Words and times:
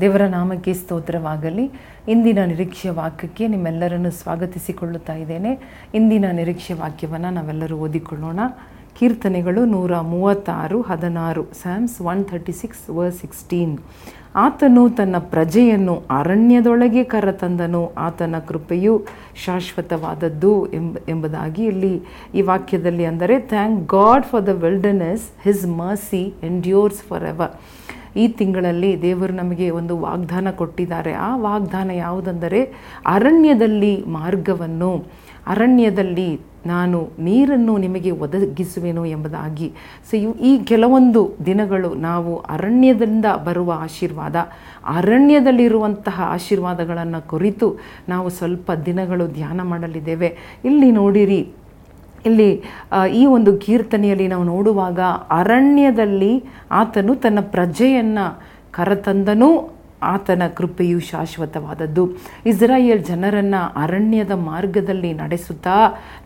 ದೇವರ 0.00 0.22
ನಾಮಕ್ಕೆ 0.26 0.74
ಸ್ತೋತ್ರವಾಗಲಿ. 0.74 1.64
ಇಂದಿನ 2.08 2.38
ನಿರೀಕ್ಷೆ 2.44 2.88
ವಾಕ್ಯಕ್ಕೆ 2.88 3.48
ನಿಮ್ಮೆಲ್ಲರನ್ನು 3.48 4.10
ಸ್ವಾಗತಿಸಿಕೊಳ್ಳುತ್ತಾ 4.10 5.14
ಇದ್ದೇನೆ. 5.14 5.52
ಇಂದಿನ 5.94 6.24
ನಿರೀಕ್ಷೆ 6.30 6.74
ವಾಕ್ಯವನ್ನು 6.74 7.30
ನಾವೆಲ್ಲರೂ 7.30 7.76
ಓದಿಕೊಳ್ಳೋಣ. 7.76 8.40
ಕೀರ್ತನೆಗಳು 8.98 9.64
ನೂರ 9.64 10.00
ಮೂವತ್ತಾರು, 10.00 10.80
ಹದಿನಾರು 10.80 11.44
ಸ್ಯಾಮ್ಸ್ 11.62 12.00
ಒನ್ 12.00 12.24
ಥರ್ಟಿ 12.24 12.52
ಸಿಕ್ಸ್ 12.52 12.90
ವ 12.90 13.08
ಸಿಕ್ಸ್ಟೀನ್ 13.10 13.78
ಆತನು 14.36 14.90
ತನ್ನ 14.90 15.16
ಪ್ರಜೆಯನ್ನು 15.18 15.94
ಅರಣ್ಯದೊಳಗೆ 16.10 17.04
ಕರತಂದನು. 17.04 17.82
ಆತನ 17.96 18.34
ಕೃಪೆಯು 18.48 18.94
ಶಾಶ್ವತವಾದದ್ದು 19.44 20.52
ಎಂಬ, 20.72 20.96
ಎಂಬುದಾಗಿ 21.08 21.64
ಇಲ್ಲಿ 21.66 21.94
ಈ 22.34 22.42
ವಾಕ್ಯದಲ್ಲಿ 22.42 23.04
ಅಂದರೆ 23.04 23.38
thank 23.54 23.88
God 23.88 24.26
for 24.26 24.46
the 24.46 24.48
wellness 24.48 25.26
his 25.44 25.66
mercy 25.66 26.24
endures 26.42 27.02
for 27.02 27.24
ever 27.24 27.54
ಈ 28.16 28.28
ತಿಂಗಳಲ್ಲಿ 28.28 29.02
ದೇವರು 29.02 29.34
ನಮಗೆ 29.34 29.70
ಒಂದು 29.70 29.98
ವಾಗ್ದಾನ 29.98 30.50
ಕೊಟ್ಟಿದ್ದಾರೆ. 30.50 31.12
ಆ 31.12 31.36
ವಾಗ್ದಾನ 31.36 31.90
ಯಾವುದೆಂದರೆ 31.90 32.60
ಅರಣ್ಯದಲ್ಲಿ 33.06 34.04
ಮಾರ್ಗವನ್ನು, 34.06 35.04
ಅರಣ್ಯದಲ್ಲಿ 35.46 36.40
ನಾನು 36.66 37.08
ನೀರನ್ನು 37.18 37.78
ನಿಮಗೆ 37.78 38.10
ಒದಗಿಸುವೆನು 38.10 39.06
ಎಂಬುದಾಗಿ. 39.06 39.72
ಸೊ 40.10 40.16
ಇವು 40.16 40.34
ಈ 40.34 40.64
ಕೆಲವೊಂದು 40.64 41.34
ದಿನಗಳು 41.46 41.94
ನಾವು 41.94 42.36
ಅರಣ್ಯದಿಂದ 42.36 43.24
ಬರುವ 43.44 43.72
ಆಶೀರ್ವಾದ, 43.82 44.36
ಅರಣ್ಯದಲ್ಲಿರುವಂತಹ 44.86 46.20
ಆಶೀರ್ವಾದಗಳನ್ನು 46.24 47.28
ಕುರಿತು 47.28 47.78
ನಾವು 48.08 48.28
ಸ್ವಲ್ಪ 48.28 48.72
ದಿನಗಳು 48.72 49.26
ಧ್ಯಾನ 49.26 49.60
ಮಾಡಲಿದ್ದೇವೆ. 49.62 50.36
ಇಲ್ಲಿ 50.64 50.90
ನೋಡಿರಿ 50.90 51.48
ಇಲ್ಲಿ 52.26 52.62
ಈ 53.12 53.26
ಒಂದು 53.26 53.56
ಕೀರ್ತನೆಯಲ್ಲಿ 53.56 54.28
ನಾವು 54.28 54.44
ನೋಡುವಾಗ 54.44 55.00
ಅರಣ್ಯದಲ್ಲಿ 55.30 56.44
ಆತನು 56.70 57.14
ತನ್ನ 57.14 57.38
ಪ್ರಜೆಯನ್ನು 57.40 58.26
ಕರೆತಂದನು. 58.72 59.73
ಆತನ 60.12 60.42
ಕೃಪೆಯು 60.56 61.00
ಶಾಶ್ವತವಾದದ್ದು. 61.00 62.04
ಇಸ್ರಾಯೇಲ್ 62.46 63.02
ಜನರನ್ನು 63.04 63.60
ಅರಣ್ಯದ 63.82 64.32
ಮಾರ್ಗದಲ್ಲಿ 64.50 65.10
ನಡೆಸುತ್ತಾ 65.12 65.76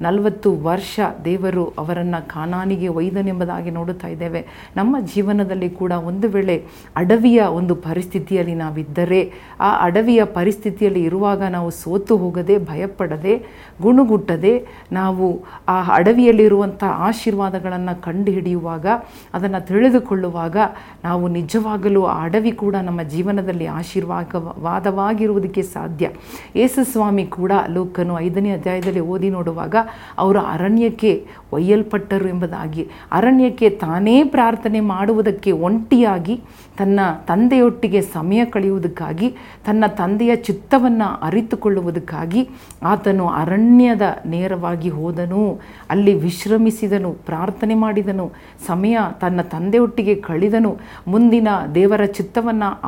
ನಲವತ್ತು 0.00 0.50
ವರ್ಷ 0.68 1.00
ದೇವರು 1.24 1.64
ಅವರನ್ನು 1.78 2.20
ಕಾನಾನಿಗೆ 2.28 2.88
ಒಯ್ದನೆಂಬುದಾಗಿ 2.98 3.70
ನೋಡುತ್ತಾ 3.70 4.08
ಇದ್ದೇವೆ. 4.08 4.42
ನಮ್ಮ 4.76 4.96
ಜೀವನದಲ್ಲಿ 5.14 5.70
ಕೂಡ 5.70 5.92
ಒಂದು 6.10 6.28
ವೇಳೆ 6.28 6.56
ಅಡವಿಯ 6.96 7.40
ಒಂದು 7.58 7.74
ಪರಿಸ್ಥಿತಿಯಲ್ಲಿ 7.88 8.54
ನಾವಿದ್ದರೆ, 8.54 9.20
ಆ 9.60 9.70
ಅಡವಿಯ 9.84 10.20
ಪರಿಸ್ಥಿತಿಯಲ್ಲಿ 10.38 11.02
ಇರುವಾಗ 11.02 11.42
ನಾವು 11.56 11.70
ಸೋತು 11.70 12.16
ಹೋಗದೆ, 12.16 12.58
ಭಯಪಡದೆ, 12.70 13.34
ಗುಣುಗುಟ್ಟದೆ, 13.82 14.54
ನಾವು 14.92 15.26
ಆ 15.68 15.76
ಅಡವಿಯಲ್ಲಿರುವಂಥ 15.94 16.82
ಆಶೀರ್ವಾದಗಳನ್ನು 17.08 17.94
ಕಂಡುಹಿಡಿಯುವಾಗ, 18.02 18.86
ಅದನ್ನು 19.34 19.60
ತಿಳಿದುಕೊಳ್ಳುವಾಗ 19.66 20.56
ನಾವು 21.04 21.24
ನಿಜವಾಗಲೂ 21.28 22.02
ಆ 22.04 22.16
ಅಡವಿ 22.24 22.52
ಕೂಡ 22.52 22.74
ನಮ್ಮ 22.88 23.02
ಜೀವನದಲ್ಲಿ 23.14 23.66
ಆಶೀರ್ವಾದವಾದವಾಗಿರುವುದಕ್ಕೆ 23.68 25.62
ಸಾಧ್ಯ. 25.62 26.10
ಯೇಸುಸ್ವಾಮಿ 26.56 27.26
ಕೂಡ 27.26 27.52
ಲೋಕನು 27.68 28.20
ಐದನೇ 28.20 28.50
ಅಧ್ಯಾಯದಲ್ಲಿ 28.50 29.00
ಓದಿ 29.00 29.30
ನೋಡುವಾಗ 29.30 29.74
ಅವರು 30.18 30.38
ಅರಣ್ಯಕ್ಕೆ 30.38 31.26
ಒಯ್ಯಲ್ಪಟ್ಟರು 31.52 32.28
ಎಂಬುದಾಗಿ. 32.28 32.88
ಅರಣ್ಯಕ್ಕೆ 33.12 33.70
ತಾನೇ 33.70 34.24
ಪ್ರಾರ್ಥನೆ 34.24 34.80
ಮಾಡುವುದಕ್ಕೆ 34.80 35.52
ಒಂಟಿಯಾಗಿ 35.52 36.42
ತನ್ನ 36.78 37.00
ತಂದೆಯೊಟ್ಟಿಗೆ 37.26 38.00
ಸಮಯ 38.00 38.44
ಕಳೆಯುವುದಕ್ಕಾಗಿ, 38.44 39.30
ತನ್ನ 39.64 39.84
ತಂದೆಯ 39.86 40.36
ಚಿತ್ತವನ್ನು 40.36 41.20
ಅರಿತುಕೊಳ್ಳುವುದಕ್ಕಾಗಿ 41.22 42.48
ಆತನು 42.82 43.28
ಅರಣ್ಯದ 43.28 44.02
ನೇರವಾಗಿ 44.26 44.88
ಹೋದನು. 44.88 45.60
ಅಲ್ಲಿ 45.90 46.14
ವಿಶ್ರಮಿಸಿದನು, 46.14 47.12
ಪ್ರಾರ್ಥನೆ 47.12 47.74
ಮಾಡಿದನು, 47.74 48.32
ಸಮಯ 48.66 48.98
ತನ್ನ 49.20 49.40
ತಂದೆಯೊಟ್ಟಿಗೆ 49.40 50.14
ಕಳೆದನು. 50.14 50.78
ಮುಂದಿನ 51.08 51.48
ದೇವರ 51.74 52.04
ಚಿತ್ತವನ್ನು 52.04 52.80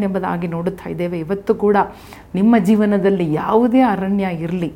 ಅರಿತುಕೊಂಡನೆಂಬುದಾಗಿ 0.00 0.46
ನೋಡುತ್ತಾ 0.56 0.86
ಇದ್ದೇವೆ. 0.90 1.16
ಇವತ್ತು 1.18 1.52
ಕೂಡ 1.54 1.76
ನಿಮ್ಮ 2.34 2.54
ಜೀವನದಲ್ಲಿ 2.68 3.26
ಯಾವುದೇ 3.32 3.80
ಅರಣ್ಯ 3.94 4.26
ಇರಲಿ, 4.44 4.70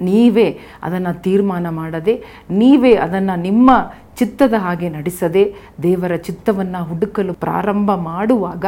ನೀವೇ 0.00 0.48
ಅದನ್ನು 0.82 1.12
ತೀರ್ಮಾನ 1.24 1.66
ಮಾಡದೆ, 1.80 2.14
ನೀವೇ 2.50 2.92
ಅದನ್ನು 3.06 3.34
ನಿಮ್ಮ 3.40 3.70
ಚಿತ್ತದ 4.16 4.54
ಹಾಗೆ 4.58 4.88
ನಡೆಸದೆ 4.88 5.54
ದೇವರ 5.82 6.16
ಚಿತ್ತವನ್ನು 6.16 6.84
ಹುಡುಕಲು 6.84 7.32
ಪ್ರಾರಂಭ 7.32 7.94
ಮಾಡುವಾಗ 7.94 8.64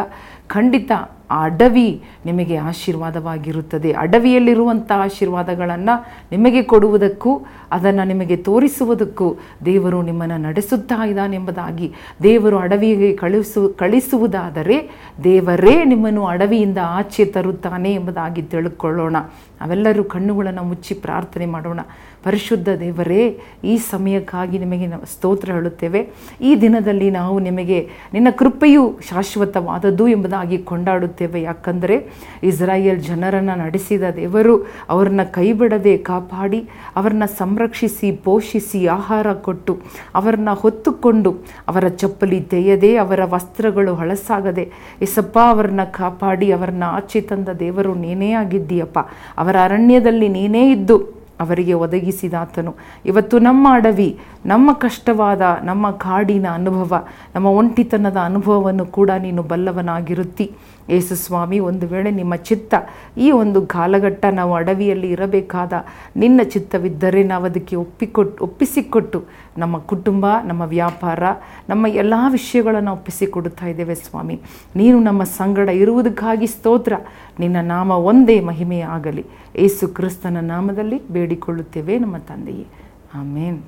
ಖಂಡಿತ 0.49 0.93
ಆ 1.31 1.45
ಅಡವಿ 1.45 2.03
ನಿಮಗೆ 2.27 2.57
ಆಶೀರ್ವಾದವಾಗಿರುತ್ತದೆ. 2.57 3.93
ಅಡವಿಯಲ್ಲಿರುವಂಥ 3.93 4.93
ಆಶೀರ್ವಾದಗಳನ್ನು 4.93 5.95
ನಿಮಗೆ 6.33 6.63
ಕೊಡುವುದಕ್ಕೂ, 6.63 7.47
ಅದನ್ನು 7.73 8.05
ನಿಮಗೆ 8.07 8.37
ತೋರಿಸುವುದಕ್ಕೂ 8.37 9.37
ದೇವರು 9.65 10.03
ನಿಮ್ಮನ್ನು 10.03 10.37
ನಡೆಸುತ್ತಾ 10.39 11.07
ಇದ್ದಾನೆಂಬುದಾಗಿ 11.07 11.93
ದೇವರು 12.23 12.59
ಅಡವಿಗೆ 12.59 13.17
ಕಳಿಸು, 13.17 13.69
ಕಳಿಸುವುದಾದರೆ 13.69 14.91
ದೇವರೇ 15.25 15.85
ನಿಮ್ಮನ್ನು 15.85 16.27
ಅಡವಿಯಿಂದ 16.27 16.79
ಆಚೆ 16.83 17.25
ತರುತ್ತಾನೆ 17.25 17.95
ಎಂಬುದಾಗಿ 17.95 18.43
ತಿಳ್ಕೊಳ್ಳೋಣ. 18.43 19.17
ನಾವೆಲ್ಲರೂ 19.61 20.05
ಕಣ್ಣುಗಳನ್ನು 20.05 20.63
ಮುಚ್ಚಿ 20.63 20.95
ಪ್ರಾರ್ಥನೆ 20.95 21.47
ಮಾಡೋಣ. 21.47 21.81
ಪರಿಶುದ್ಧ 22.25 22.69
ದೇವರೇ, 22.69 23.41
ಈ 23.65 23.77
ಸಮಯಕ್ಕಾಗಿ 23.77 24.59
ನಿಮಗೆ 24.59 24.87
ನಾವು 24.87 25.07
ಸ್ತೋತ್ರ 25.37 25.53
ಹೇಳುತ್ತೇವೆ. 25.53 26.01
ಈ 26.41 26.51
ದಿನದಲ್ಲಿ 26.61 27.11
ನಾವು 27.11 27.39
ನಿಮಗೆ 27.39 27.89
ನಿನ್ನ 28.13 28.29
ಕೃಪೆಯು 28.31 28.99
ಶಾಶ್ವತವಾದದ್ದು 29.09 30.09
ಎಂಬುದಾಗಿ 30.09 30.59
ಕೊಂಡಾಡುತ್ತೇವೆ. 30.59 31.43
ಯಾಕಂದರೆ 31.43 31.97
ಇಸ್ರಾಯೇಲ್ 32.43 33.01
ಜನರನ್ನು 33.01 33.59
ನಡೆಸಿದ 33.59 34.03
ದೇವರು 34.17 34.55
ಅವರನ್ನ 34.89 35.21
ಕೈಬಿಡದೆ 35.31 35.97
ಕಾಪಾಡಿ, 35.99 36.61
ಅವರನ್ನ 36.97 37.25
ಸಂರಕ್ಷಿಸಿ, 37.25 38.13
ಪೋಷಿಸಿ, 38.13 38.87
ಆಹಾರ 38.87 39.33
ಕೊಟ್ಟು, 39.33 39.79
ಅವರನ್ನ 40.15 40.51
ಹೊತ್ತುಕೊಂಡು 40.51 41.33
ಅವರ 41.69 41.89
ಚಪ್ಪಲಿ 41.89 42.41
ತೆಯ್ಯದೆ 42.41 42.97
ಅವರ 42.97 43.21
ವಸ್ತ್ರಗಳು 43.25 43.95
ಹಳಸಾಗದೆ 43.95 44.71
ಎಸಪ್ಪ 45.03 45.39
ಅವರನ್ನ 45.49 45.85
ಕಾಪಾಡಿ, 45.85 46.53
ಅವರನ್ನ 46.53 46.85
ಆಚೆ 46.87 47.21
ತಂದ 47.21 47.49
ದೇವರು 47.49 47.95
ನೀನೇ 47.95 48.33
ಆಗಿದ್ದೀಯಪ್ಪ. 48.33 48.99
ಅವರ 49.39 49.57
ಅರಣ್ಯದಲ್ಲಿ 49.65 50.29
ನೀನೇ 50.29 50.65
ಇದ್ದು 50.73 51.16
ಅವರಿಗೆ 51.41 51.73
ಒದಗಿಸಿದಾತನು 51.73 52.75
ಇವತ್ತು 53.07 53.39
ನಮ್ಮ 53.39 53.69
ಅಡವಿ, 53.71 54.19
ನಮ್ಮ 54.47 54.73
ಕಷ್ಟವಾದ, 54.73 55.41
ನಮ್ಮ 55.63 55.91
ಕಾಡಿನ 55.91 56.47
ಅನುಭವ, 56.53 57.05
ನಮ್ಮ 57.35 57.47
ಒಂಟಿತನದ 57.47 58.17
ಅನುಭವವನ್ನು 58.17 58.87
ಕೂಡ 58.87 59.11
ನೀನು 59.19 59.43
ಬಲ್ಲವನಾಗಿರುತ್ತಿ. 59.43 60.53
ಯೇಸುಸ್ವಾಮಿ 60.89 61.59
ಒಂದು 61.59 61.87
ವೇಳೆ 61.87 62.11
ನಿಮ್ಮ 62.11 62.35
ಚಿತ್ತ 62.35 62.75
ಈ 63.19 63.31
ಒಂದು 63.31 63.67
ಕಾಲಘಟ್ಟ 63.67 64.25
ನಾವು 64.33 64.55
ಅಡವಿಯಲ್ಲಿ 64.55 65.11
ಇರಬೇಕಾದ 65.11 65.73
ನಿನ್ನ 66.17 66.41
ಚಿತ್ತವಿದ್ದರೆ 66.43 67.23
ನಾವು 67.23 67.45
ಅದಕ್ಕೆ 67.45 67.77
ಒಪ್ಪಿಕೊಟ್ಟು 67.77 68.45
ಒಪ್ಪಿಸಿಕೊಟ್ಟು 68.45 69.25
ನಮ್ಮ 69.59 69.79
ಕುಟುಂಬ, 69.79 70.27
ನಮ್ಮ 70.45 70.63
ವ್ಯಾಪಾರ, 70.63 71.23
ನಮ್ಮ 71.69 71.87
ಎಲ್ಲ 71.87 72.15
ವಿಷಯಗಳನ್ನು 72.29 72.93
ಒಪ್ಪಿಸಿಕೊಡುತ್ತಾ 72.93 73.67
ಇದ್ದೇವೆ 73.67 73.95
ಸ್ವಾಮಿ. 73.95 74.41
ನೀನು 74.77 75.01
ನಮ್ಮ 75.01 75.23
ಸಂಗಡ 75.25 75.69
ಇರುವುದಕ್ಕಾಗಿ 75.69 76.47
ಸ್ತೋತ್ರ. 76.47 76.93
ನಿನ್ನ 77.41 77.57
ನಾಮ 77.63 77.91
ಒಂದೇ 77.91 78.41
ಮಹಿಮೆಯಾಗಲಿ. 78.41 79.27
ಏಸು 79.57 79.89
ಕ್ರಿಸ್ತನ 79.89 80.37
ನಾಮದಲ್ಲಿ 80.41 81.03
ಬೇಡಿಕೊಳ್ಳುತ್ತೇವೆ 81.27 81.99
ನಮ್ಮ 81.99 82.17
ತಂದೆಯೇ. 82.17 82.67
ಆಮೇನ್. 83.15 83.63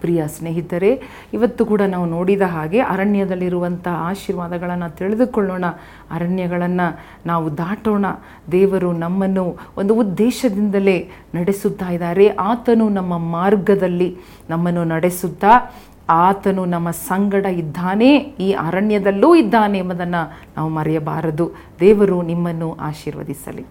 ಪ್ರಿಯ 0.00 0.26
ಸ್ನೇಹಿತರೆ, 0.26 1.02
ಇವತ್ತು 1.32 1.66
ಕೂಡ 1.66 1.82
ನಾವು 1.82 2.06
ನೋಡಿದ 2.06 2.42
ಹಾಗೆ 2.42 2.78
ಅರಣ್ಯದಲ್ಲಿರುವಂಥ 2.78 3.88
ಆಶೀರ್ವಾದಗಳನ್ನು 3.88 4.96
ತಿಳಿದುಕೊಳ್ಳೋಣ. 4.96 5.64
ಅರಣ್ಯಗಳನ್ನು 6.10 6.98
ನಾವು 7.26 7.58
ದಾಟೋಣ. 7.58 8.06
ದೇವರು 8.52 8.92
ನಮ್ಮನ್ನು 8.92 9.56
ಒಂದು 9.76 9.94
ಉದ್ದೇಶದಿಂದಲೇ 9.94 11.10
ನಡೆಸುತ್ತಾ 11.34 11.90
ಇದ್ದಾರೆ. 11.90 12.28
ಆತನು 12.28 12.88
ನಮ್ಮ 12.88 13.18
ಮಾರ್ಗದಲ್ಲಿ 13.18 14.16
ನಮ್ಮನ್ನು 14.50 14.84
ನಡೆಸುತ್ತಾ, 14.84 15.74
ಆತನು 16.10 16.64
ನಮ್ಮ 16.64 16.90
ಸಂಗಡ 16.90 17.46
ಇದ್ದಾನೆ, 17.46 18.16
ಈ 18.16 18.52
ಅರಣ್ಯದಲ್ಲೂ 18.52 19.34
ಇದ್ದಾನೆ 19.34 19.78
ಎಂಬುದನ್ನು 19.78 20.38
ನಾವು 20.56 20.70
ಮರೆಯಬಾರದು. 20.70 21.50
ದೇವರು 21.80 22.22
ನಿಮ್ಮನ್ನು 22.22 22.76
ಆಶೀರ್ವದಿಸಲಿ. 22.80 23.66